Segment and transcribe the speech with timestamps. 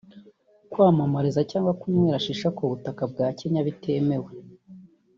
[0.71, 4.29] kwamamariza cyangwa kunywera Shisha ku butaka bwa Kenya bitemewe